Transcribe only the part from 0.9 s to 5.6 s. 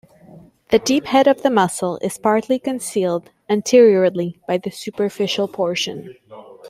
head of the muscle is partly concealed, anteriorly, by the superficial